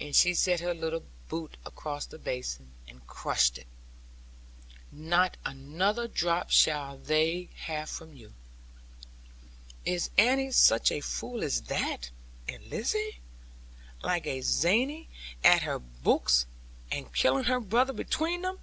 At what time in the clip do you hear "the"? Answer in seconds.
2.06-2.16